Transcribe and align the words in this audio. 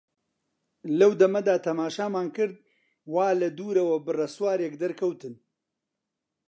لەو 0.99 1.11
دەمەدا 1.21 1.55
تەماشامان 1.67 2.27
کرد 2.37 2.55
وا 3.13 3.27
لە 3.41 3.47
دوورەوە 3.57 3.97
بڕە 4.05 4.27
سوارێک 4.35 4.73
دەرکەوتن. 4.81 5.33